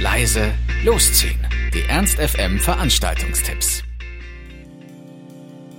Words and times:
leise, 0.00 0.52
losziehen. 0.84 1.40
Die 1.74 1.82
Ernst 1.88 2.18
FM 2.18 2.60
Veranstaltungstipps. 2.60 3.82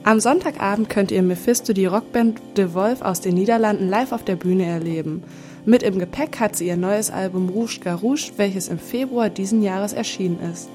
Am 0.04 0.20
Sonntagabend 0.20 0.89
könnt 0.89 1.11
ihr 1.11 1.21
Mephisto 1.21 1.71
die 1.71 1.86
Rockband 1.86 2.42
The 2.57 2.74
Wolf 2.74 3.02
aus 3.02 3.21
den 3.21 3.36
Niederlanden 3.36 3.88
live 3.88 4.11
auf 4.11 4.25
der 4.25 4.36
Bühne 4.36 4.66
erleben. 4.66 5.24
Mit 5.66 5.84
im 5.84 6.00
Gepäck 6.00 6.39
hat 6.39 6.57
sie 6.57 6.68
ihr 6.68 6.75
neues 6.75 7.11
Album 7.11 7.47
Rouge 7.47 7.79
Garouche, 7.79 8.34
welches 8.36 8.68
im 8.68 8.79
Februar 8.79 9.29
diesen 9.29 9.61
Jahres 9.61 9.93
erschienen 9.93 10.39
ist. 10.51 10.68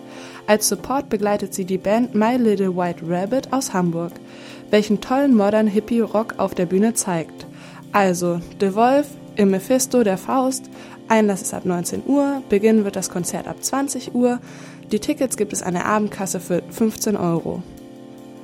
Als 0.46 0.68
Support 0.68 1.11
begleitet 1.11 1.53
sie 1.53 1.67
die 1.67 1.79
Band 1.79 2.14
My 2.14 2.36
Little 2.36 2.76
White 2.76 3.04
Rabbit 3.07 3.53
aus 3.53 3.75
Hamburg, 3.75 4.13
welchen 4.71 5.03
tollen 5.03 5.35
Modern 5.35 5.67
Hippie 5.67 6.00
Rock 6.00 6.35
auf 6.39 6.54
der 6.54 6.67
Bühne 6.67 6.95
zeigt. 6.95 7.46
Also, 7.93 8.40
The 8.61 8.75
Wolf, 8.75 9.08
im 9.36 9.50
Mephisto 9.50 10.02
der 10.02 10.18
Faust, 10.18 10.70
Einlass 11.08 11.43
ist 11.43 11.54
ab 11.54 11.64
19 11.66 12.02
Uhr, 12.06 12.43
Beginn 12.48 12.84
wird 12.84 12.96
das 12.96 13.11
Konzert 13.11 13.46
ab 13.46 13.62
20 13.62 14.14
Uhr. 14.14 14.40
Die 14.90 15.00
Tickets 15.00 15.36
gibt 15.36 15.52
es 15.52 15.62
an 15.62 15.74
der 15.74 15.86
Abendkasse 15.86 16.40
für 16.40 16.62
15 16.70 17.16
Euro. 17.16 17.62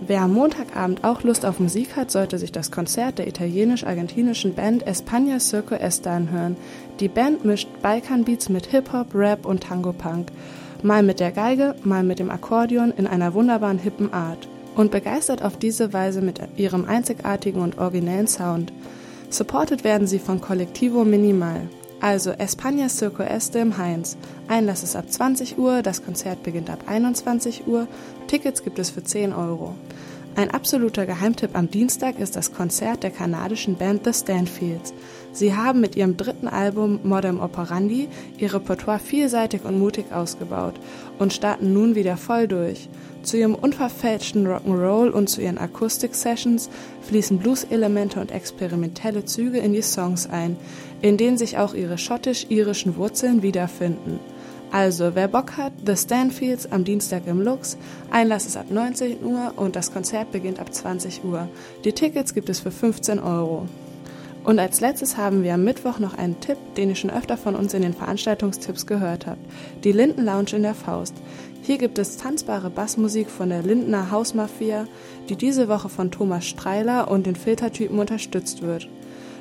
Wer 0.07 0.23
am 0.23 0.33
Montagabend 0.33 1.05
auch 1.05 1.23
Lust 1.23 1.45
auf 1.45 1.61
Musik 1.61 1.95
hat, 1.95 2.11
sollte 2.11 2.39
sich 2.39 2.53
das 2.53 2.71
Konzert 2.71 3.19
der 3.19 3.29
italienisch-argentinischen 3.29 4.55
Band 4.55 4.87
España 4.87 5.39
Circo 5.39 5.75
Esta 5.75 6.17
anhören. 6.17 6.57
Die 7.01 7.09
Band 7.09 7.45
mischt 7.45 7.69
Balkan-Beats 7.83 8.49
mit 8.49 8.67
Hip-Hop, 8.67 9.15
Rap 9.15 9.45
und 9.45 9.63
Tango-Punk. 9.63 10.29
Mal 10.83 11.03
mit 11.03 11.21
der 11.21 11.33
Geige, 11.33 11.75
mal 11.85 12.03
mit 12.03 12.19
dem 12.19 12.31
Akkordeon 12.31 12.93
in 12.97 13.07
einer 13.07 13.35
wunderbaren 13.35 13.79
hippen 13.79 14.13
Art. 14.13 14.49
Und 14.75 14.91
begeistert 14.91 15.43
auf 15.43 15.59
diese 15.59 15.93
Weise 15.93 16.23
mit 16.23 16.41
ihrem 16.57 16.87
einzigartigen 16.87 17.61
und 17.61 17.77
originellen 17.77 18.27
Sound. 18.27 18.73
Supported 19.31 19.85
werden 19.85 20.09
sie 20.09 20.19
von 20.19 20.41
Collectivo 20.41 21.05
Minimal. 21.05 21.69
Also 22.01 22.33
España 22.33 22.89
Circo 22.89 23.23
Este 23.23 23.61
im 23.61 23.79
Heinz. 23.79 24.17
Einlass 24.49 24.83
ist 24.83 24.97
ab 24.97 25.05
20 25.09 25.57
Uhr, 25.57 25.83
das 25.83 26.05
Konzert 26.05 26.43
beginnt 26.43 26.69
ab 26.69 26.81
21 26.87 27.69
Uhr, 27.69 27.87
Tickets 28.27 28.65
gibt 28.65 28.81
es 28.81 28.91
für 28.91 29.05
10 29.05 29.33
Euro. 29.33 29.77
Ein 30.41 30.53
absoluter 30.53 31.05
Geheimtipp 31.05 31.51
am 31.53 31.71
Dienstag 31.71 32.19
ist 32.19 32.35
das 32.35 32.55
Konzert 32.55 33.03
der 33.03 33.11
kanadischen 33.11 33.77
Band 33.77 34.07
The 34.07 34.15
Stanfields. 34.15 34.95
Sie 35.35 35.55
haben 35.55 35.83
mit 35.83 35.97
ihrem 35.97 36.17
dritten 36.17 36.49
Album 36.49 36.99
Modern 37.03 37.39
Operandi 37.39 38.09
ihr 38.39 38.55
Repertoire 38.55 38.99
vielseitig 38.99 39.67
und 39.67 39.79
mutig 39.79 40.07
ausgebaut 40.13 40.81
und 41.19 41.35
starten 41.35 41.75
nun 41.75 41.95
wieder 41.95 42.17
voll 42.17 42.49
durch. 42.49 42.89
Zu 43.23 43.37
ihrem 43.37 43.55
unverfälschten 43.55 44.47
Rock'n'Roll 44.47 45.11
und 45.11 45.29
zu 45.29 45.43
ihren 45.43 45.59
Akustik-Sessions 45.59 46.71
fließen 47.03 47.39
Blues-Elemente 47.39 48.19
und 48.19 48.31
experimentelle 48.31 49.27
Züge 49.27 49.59
in 49.59 49.75
die 49.75 49.83
Songs 49.83 50.27
ein, 50.27 50.57
in 51.03 51.19
denen 51.19 51.37
sich 51.37 51.59
auch 51.59 51.75
ihre 51.75 51.99
schottisch-irischen 51.99 52.97
Wurzeln 52.97 53.43
wiederfinden. 53.43 54.19
Also, 54.73 55.17
wer 55.17 55.27
Bock 55.27 55.57
hat, 55.57 55.73
The 55.85 55.97
Stanfields 55.97 56.71
am 56.71 56.85
Dienstag 56.85 57.27
im 57.27 57.41
Lux, 57.41 57.77
Einlass 58.11 58.47
ist 58.47 58.57
ab 58.57 58.67
19 58.71 59.25
Uhr 59.25 59.53
und 59.57 59.75
das 59.75 59.93
Konzert 59.93 60.31
beginnt 60.31 60.61
ab 60.61 60.73
20 60.73 61.25
Uhr. 61.25 61.49
Die 61.85 61.93
Tickets 61.93 62.35
gibt 62.35 62.49
es 62.49 62.61
für 62.61 62.71
15 62.71 63.19
Euro. 63.19 63.67
Und 64.45 64.61
als 64.61 64.81
letztes 64.81 65.17
haben 65.17 65.43
wir 65.43 65.55
am 65.55 65.65
Mittwoch 65.65 65.99
noch 65.99 66.17
einen 66.17 66.39
Tipp, 66.39 66.57
den 66.77 66.89
ihr 66.89 66.95
schon 66.95 67.11
öfter 67.11 67.37
von 67.37 67.57
uns 67.57 67.75
in 67.75 67.83
den 67.83 67.93
Veranstaltungstipps 67.95 68.87
gehört 68.87 69.27
habt. 69.27 69.45
Die 69.83 69.93
Linden 69.93 70.25
Lounge 70.25 70.53
in 70.53 70.63
der 70.63 70.75
Faust. 70.75 71.15
Hier 71.63 71.77
gibt 71.77 71.99
es 71.99 72.17
tanzbare 72.17 72.71
Bassmusik 72.71 73.29
von 73.29 73.51
der 73.51 73.63
Lindener 73.63 74.13
Hausmafia, 74.13 74.87
die 75.29 75.37
diese 75.37 75.69
Woche 75.69 75.89
von 75.89 76.13
Thomas 76.13 76.47
Streiler 76.47 77.11
und 77.11 77.27
den 77.27 77.37
Filtertypen 77.37 77.99
unterstützt 77.99 78.63
wird. 78.63 78.89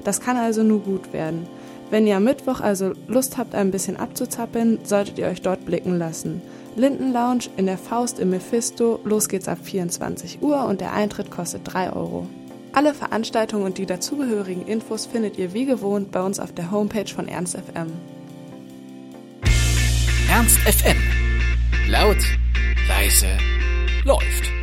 Das 0.04 0.22
kann 0.22 0.38
also 0.38 0.64
nur 0.64 0.80
gut 0.80 1.14
werden. 1.14 1.48
Wenn 1.90 2.06
ihr 2.06 2.18
am 2.18 2.24
Mittwoch 2.24 2.62
also 2.62 2.94
Lust 3.08 3.38
habt, 3.38 3.56
ein 3.56 3.72
bisschen 3.72 3.98
abzuzappeln, 3.98 4.80
solltet 4.84 5.18
ihr 5.18 5.28
euch 5.28 5.42
dort 5.42 5.66
blicken 5.66 5.98
lassen. 5.98 6.42
Linden 6.76 7.12
Lounge 7.12 7.46
in 7.58 7.66
der 7.66 7.78
Faust 7.78 8.20
im 8.20 8.30
Mephisto, 8.30 9.00
los 9.04 9.28
geht's 9.28 9.48
ab 9.48 9.58
24 9.64 10.42
Uhr 10.42 10.66
und 10.66 10.82
der 10.82 10.94
Eintritt 10.94 11.32
kostet 11.32 11.62
3 11.66 11.94
Euro. 11.94 12.28
Alle 12.74 12.94
Veranstaltungen 12.94 13.66
und 13.66 13.80
die 13.80 13.88
dazugehörigen 13.88 14.68
Infos 14.68 15.08
findet 15.08 15.38
ihr 15.40 15.54
wie 15.54 15.66
gewohnt 15.66 16.12
bei 16.12 16.22
uns 16.22 16.40
auf 16.40 16.54
der 16.54 16.70
Homepage 16.70 17.12
von 17.12 17.28
Ernst 17.28 17.58
FM. 17.58 17.88
Ernst 20.30 20.60
FM. 20.60 20.98
Laut, 21.90 22.18
leise, 22.88 23.26
läuft. 24.06 24.59